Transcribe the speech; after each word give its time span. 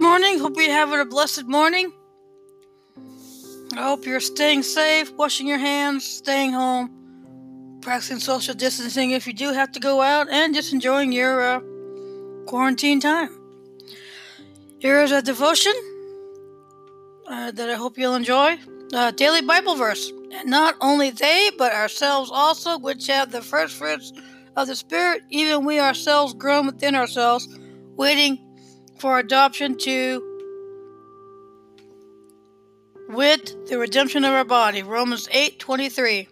Morning. 0.00 0.38
Hope 0.38 0.56
you're 0.56 0.72
having 0.72 0.98
a 0.98 1.04
blessed 1.04 1.44
morning. 1.44 1.92
I 3.76 3.82
hope 3.82 4.06
you're 4.06 4.18
staying 4.18 4.62
safe, 4.62 5.12
washing 5.12 5.46
your 5.46 5.58
hands, 5.58 6.06
staying 6.06 6.52
home, 6.52 7.78
practicing 7.82 8.18
social 8.18 8.54
distancing 8.54 9.10
if 9.10 9.26
you 9.26 9.34
do 9.34 9.52
have 9.52 9.70
to 9.72 9.78
go 9.78 10.00
out, 10.00 10.30
and 10.30 10.54
just 10.54 10.72
enjoying 10.72 11.12
your 11.12 11.42
uh, 11.42 11.60
quarantine 12.46 12.98
time. 12.98 13.28
Here 14.78 15.02
is 15.02 15.12
a 15.12 15.20
devotion 15.20 15.74
uh, 17.26 17.50
that 17.50 17.68
I 17.68 17.74
hope 17.74 17.98
you'll 17.98 18.14
enjoy. 18.14 18.56
Uh, 18.94 19.10
daily 19.10 19.42
Bible 19.42 19.74
verse. 19.74 20.10
And 20.32 20.48
not 20.48 20.76
only 20.80 21.10
they, 21.10 21.50
but 21.58 21.74
ourselves 21.74 22.30
also, 22.32 22.78
which 22.78 23.06
have 23.08 23.32
the 23.32 23.42
first 23.42 23.76
fruits 23.76 24.14
of 24.56 24.66
the 24.66 24.76
Spirit, 24.76 25.24
even 25.28 25.66
we 25.66 25.78
ourselves 25.78 26.32
groan 26.32 26.64
within 26.64 26.94
ourselves, 26.94 27.46
waiting 27.96 28.49
for 29.00 29.18
adoption 29.18 29.76
to 29.78 30.26
with 33.08 33.66
the 33.68 33.78
redemption 33.78 34.24
of 34.24 34.32
our 34.32 34.44
body. 34.44 34.82
Romans 34.82 35.28
8:23. 35.32 36.28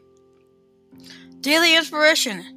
Daily 1.41 1.75
inspiration. 1.75 2.55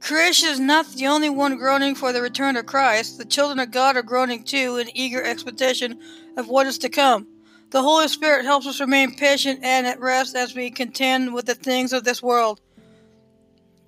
Creation 0.00 0.48
is 0.48 0.60
not 0.60 0.90
the 0.92 1.06
only 1.06 1.28
one 1.28 1.56
groaning 1.56 1.94
for 1.94 2.12
the 2.12 2.22
return 2.22 2.56
of 2.56 2.66
Christ. 2.66 3.18
The 3.18 3.24
children 3.24 3.58
of 3.58 3.70
God 3.70 3.96
are 3.96 4.02
groaning 4.02 4.44
too 4.44 4.76
in 4.76 4.96
eager 4.96 5.22
expectation 5.22 6.00
of 6.36 6.48
what 6.48 6.66
is 6.66 6.78
to 6.78 6.88
come. 6.88 7.26
The 7.70 7.82
Holy 7.82 8.08
Spirit 8.08 8.44
helps 8.44 8.66
us 8.66 8.80
remain 8.80 9.14
patient 9.14 9.60
and 9.62 9.86
at 9.86 10.00
rest 10.00 10.34
as 10.34 10.54
we 10.54 10.70
contend 10.70 11.34
with 11.34 11.46
the 11.46 11.54
things 11.54 11.92
of 11.92 12.04
this 12.04 12.22
world. 12.22 12.60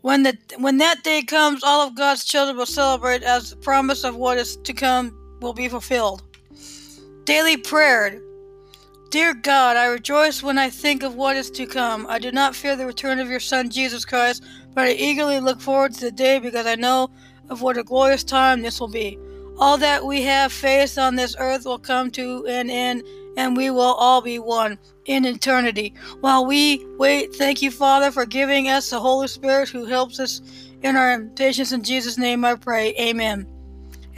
When 0.03 0.23
the 0.23 0.37
when 0.59 0.79
that 0.79 1.03
day 1.03 1.23
comes, 1.23 1.63
all 1.63 1.87
of 1.87 1.95
God's 1.95 2.25
children 2.25 2.57
will 2.57 2.67
celebrate 2.67 3.23
as 3.23 3.51
the 3.51 3.57
promise 3.57 4.05
of 4.05 4.17
what 4.17 4.39
is 4.39 4.57
to 4.65 4.73
come 4.73 5.20
will 5.41 5.53
be 5.53 5.69
fulfilled. 5.69 6.23
Daily 7.25 7.57
prayer. 7.57 8.21
Dear 9.11 9.35
God, 9.35 9.77
I 9.77 9.87
rejoice 9.87 10.43
when 10.43 10.57
I 10.57 10.71
think 10.71 11.03
of 11.03 11.17
what 11.17 11.37
is 11.37 11.51
to 11.53 11.67
come. 11.67 12.07
I 12.09 12.19
do 12.19 12.31
not 12.31 12.55
fear 12.55 12.77
the 12.77 12.87
return 12.87 13.19
of 13.19 13.29
your 13.29 13.41
Son, 13.41 13.69
Jesus 13.69 14.05
Christ, 14.05 14.45
but 14.73 14.87
I 14.87 14.93
eagerly 14.93 15.41
look 15.41 15.61
forward 15.61 15.95
to 15.95 16.01
the 16.01 16.13
day 16.13 16.39
because 16.39 16.67
I 16.67 16.77
know 16.77 17.11
of 17.49 17.61
what 17.61 17.77
a 17.77 17.83
glorious 17.83 18.23
time 18.23 18.63
this 18.63 18.81
will 18.81 18.89
be. 18.89 19.19
All 19.59 19.77
that 19.79 20.05
we 20.05 20.23
have 20.23 20.53
faced 20.53 20.97
on 20.97 21.17
this 21.17 21.37
earth 21.39 21.67
will 21.67 21.79
come 21.79 22.11
to 22.13 22.47
an 22.47 22.71
end, 22.71 23.03
and 23.37 23.57
we 23.57 23.71
will 23.71 23.95
all 23.95 24.23
be 24.23 24.39
one 24.39 24.79
in 25.07 25.25
eternity. 25.25 25.93
While 26.21 26.47
we 26.47 26.87
wait, 26.97 27.35
thank 27.35 27.61
you, 27.61 27.71
Father, 27.71 28.11
for 28.11 28.25
giving 28.25 28.69
us 28.69 28.91
the 28.91 29.01
Holy 29.01 29.29
Spirit 29.29 29.69
who 29.69 29.85
helps 29.85 30.21
us 30.21 30.41
in 30.83 30.97
our 30.97 31.21
patience. 31.37 31.73
In 31.73 31.83
Jesus' 31.83 32.17
name 32.17 32.45
I 32.45 32.55
pray. 32.55 32.95
Amen. 32.99 33.47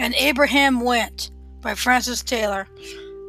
And 0.03 0.17
Abram 0.21 0.81
Went 0.81 1.31
by 1.61 1.77
Francis 1.77 2.25
Taylor. 2.25 2.67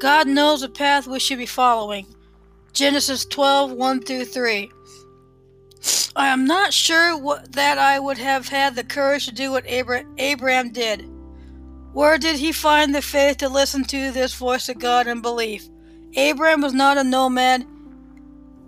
God 0.02 0.28
knows 0.28 0.62
the 0.62 0.70
path 0.70 1.06
we 1.06 1.20
should 1.20 1.38
be 1.38 1.46
following. 1.46 2.08
Genesis 2.74 3.26
12 3.26 3.74
1 3.74 4.02
through 4.02 4.26
3. 4.26 4.72
I 6.16 6.30
am 6.30 6.46
not 6.46 6.74
sure 6.74 7.16
what, 7.16 7.52
that 7.52 7.78
I 7.78 8.00
would 8.00 8.18
have 8.18 8.48
had 8.48 8.74
the 8.74 8.84
courage 8.84 9.28
to 9.28 9.32
do 9.32 9.52
what 9.52 9.72
Abra- 9.72 10.08
Abraham 10.18 10.72
did. 10.72 11.08
Where 11.92 12.18
did 12.18 12.38
he 12.38 12.52
find 12.52 12.96
the 12.96 13.04
faith 13.04 13.38
to 13.38 13.50
listen 13.50 13.84
to 13.84 14.10
this 14.10 14.34
voice 14.34 14.68
of 14.68 14.80
God 14.80 15.06
and 15.06 15.22
belief? 15.22 15.70
Abraham 16.16 16.62
was 16.62 16.74
not 16.74 16.98
a 16.98 17.04
nomad. 17.04 17.68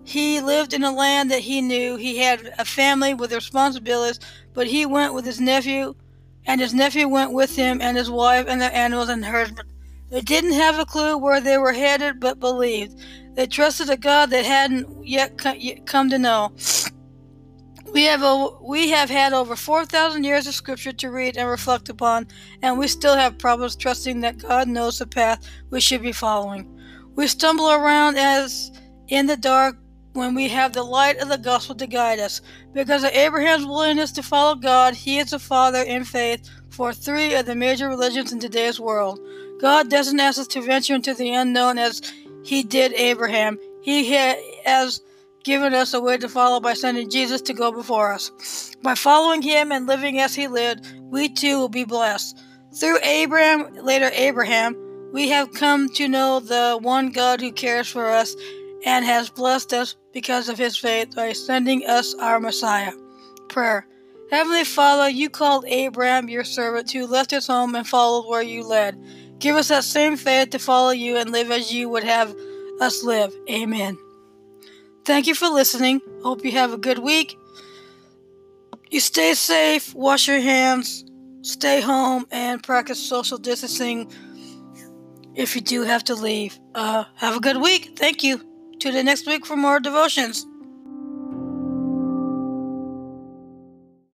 He 0.03 0.41
lived 0.41 0.75
in 0.75 0.83
a 0.83 0.91
land 0.91 1.31
that 1.31 1.41
he 1.41 1.59
knew. 1.59 1.95
He 1.95 2.19
had 2.19 2.53
a 2.59 2.65
family 2.65 3.15
with 3.15 3.33
responsibilities, 3.33 4.19
but 4.53 4.67
he 4.67 4.85
went 4.85 5.15
with 5.15 5.25
his 5.25 5.41
nephew 5.41 5.95
and 6.45 6.61
his 6.61 6.73
nephew 6.73 7.07
went 7.07 7.31
with 7.33 7.55
him, 7.55 7.81
and 7.81 7.97
his 7.97 8.09
wife, 8.09 8.45
and 8.47 8.61
their 8.61 8.73
animals 8.73 9.09
and 9.09 9.25
herdsmen. 9.25 9.65
They 10.09 10.21
didn't 10.21 10.53
have 10.53 10.79
a 10.79 10.85
clue 10.85 11.17
where 11.17 11.41
they 11.41 11.57
were 11.57 11.73
headed, 11.73 12.19
but 12.19 12.39
believed. 12.39 12.99
They 13.33 13.47
trusted 13.47 13.89
a 13.89 13.97
God 13.97 14.29
they 14.29 14.43
hadn't 14.43 15.05
yet 15.05 15.37
come 15.85 16.09
to 16.09 16.19
know. 16.19 16.53
We 17.91 18.03
have 18.03 18.23
we 18.61 18.89
have 18.89 19.09
had 19.09 19.33
over 19.33 19.55
4,000 19.55 20.23
years 20.23 20.47
of 20.47 20.53
scripture 20.53 20.93
to 20.93 21.11
read 21.11 21.37
and 21.37 21.49
reflect 21.49 21.89
upon, 21.89 22.27
and 22.61 22.77
we 22.77 22.87
still 22.87 23.15
have 23.15 23.37
problems 23.37 23.75
trusting 23.75 24.21
that 24.21 24.37
God 24.37 24.67
knows 24.67 24.99
the 24.99 25.07
path 25.07 25.47
we 25.69 25.79
should 25.79 26.01
be 26.01 26.11
following. 26.11 26.69
We 27.15 27.27
stumble 27.27 27.71
around 27.71 28.17
as 28.17 28.71
in 29.07 29.27
the 29.27 29.37
dark 29.37 29.77
when 30.15 30.33
we 30.33 30.47
have 30.47 30.71
the 30.73 30.83
light 30.83 31.17
of 31.17 31.27
the 31.27 31.37
gospel 31.37 31.75
to 31.75 31.85
guide 31.85 32.19
us. 32.19 32.41
Because 32.73 33.03
of 33.03 33.11
Abraham's 33.11 33.65
willingness 33.65 34.13
to 34.13 34.23
follow 34.23 34.55
God, 34.55 34.95
he 34.95 35.19
is 35.19 35.33
a 35.33 35.39
father 35.39 35.81
in 35.81 36.05
faith 36.05 36.49
for 36.69 36.93
three 36.93 37.35
of 37.35 37.45
the 37.45 37.55
major 37.55 37.89
religions 37.89 38.31
in 38.31 38.39
today's 38.39 38.79
world. 38.79 39.19
God 39.59 39.89
doesn't 39.89 40.19
ask 40.19 40.39
us 40.39 40.47
to 40.47 40.61
venture 40.61 40.95
into 40.95 41.13
the 41.13 41.33
unknown 41.33 41.77
as 41.77 42.01
he 42.43 42.63
did 42.63 42.97
Abram. 42.99 43.59
He 43.81 44.13
has 44.63 45.01
given 45.43 45.73
us 45.73 45.93
a 45.93 46.01
way 46.01 46.17
to 46.17 46.29
follow 46.29 46.59
by 46.59 46.73
sending 46.73 47.09
Jesus 47.09 47.41
to 47.43 47.53
go 47.53 47.71
before 47.71 48.13
us. 48.13 48.71
By 48.81 48.95
following 48.95 49.41
him 49.41 49.71
and 49.71 49.85
living 49.85 50.19
as 50.19 50.33
he 50.33 50.47
lived, 50.47 50.85
we 51.01 51.29
too 51.29 51.59
will 51.59 51.69
be 51.69 51.83
blessed. 51.83 52.39
Through 52.73 52.99
Abraham, 53.03 53.73
later 53.75 54.09
Abraham, 54.13 54.75
we 55.13 55.29
have 55.29 55.53
come 55.53 55.89
to 55.89 56.07
know 56.07 56.39
the 56.39 56.77
one 56.81 57.11
God 57.11 57.41
who 57.41 57.51
cares 57.51 57.87
for 57.87 58.09
us 58.09 58.35
and 58.85 59.03
has 59.03 59.29
blessed 59.29 59.73
us 59.73 59.95
because 60.13 60.47
of 60.47 60.57
his 60.57 60.77
faith 60.77 61.15
by 61.15 61.33
sending 61.33 61.85
us 61.85 62.13
our 62.15 62.39
Messiah. 62.39 62.93
Prayer. 63.49 63.87
Heavenly 64.31 64.63
Father, 64.63 65.09
you 65.09 65.29
called 65.29 65.65
Abraham 65.67 66.29
your 66.29 66.43
servant 66.43 66.91
who 66.91 67.05
left 67.05 67.31
his 67.31 67.47
home 67.47 67.75
and 67.75 67.87
followed 67.87 68.29
where 68.29 68.41
you 68.41 68.63
led. 68.65 68.97
Give 69.39 69.55
us 69.55 69.67
that 69.67 69.83
same 69.83 70.15
faith 70.15 70.51
to 70.51 70.59
follow 70.59 70.91
you 70.91 71.17
and 71.17 71.31
live 71.31 71.51
as 71.51 71.73
you 71.73 71.89
would 71.89 72.03
have 72.03 72.33
us 72.79 73.03
live. 73.03 73.33
Amen. 73.49 73.97
Thank 75.03 75.27
you 75.27 75.35
for 75.35 75.47
listening. 75.47 76.01
Hope 76.23 76.43
you 76.43 76.51
have 76.53 76.73
a 76.73 76.77
good 76.77 76.99
week. 76.99 77.37
You 78.89 78.99
stay 78.99 79.33
safe, 79.33 79.93
wash 79.93 80.27
your 80.27 80.39
hands, 80.39 81.05
stay 81.41 81.81
home, 81.81 82.25
and 82.31 82.63
practice 82.63 82.99
social 82.99 83.37
distancing 83.37 84.11
if 85.35 85.55
you 85.55 85.61
do 85.61 85.83
have 85.83 86.03
to 86.05 86.15
leave. 86.15 86.57
Uh, 86.73 87.03
have 87.15 87.35
a 87.35 87.39
good 87.39 87.57
week. 87.57 87.97
Tune 88.79 88.95
in 88.95 89.05
next 89.05 89.25
week 89.27 89.45
for 89.45 89.55
more 89.55 89.79
devotions. 89.79 90.45